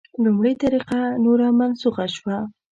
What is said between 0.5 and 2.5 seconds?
طریقه نوره منسوخه شوه.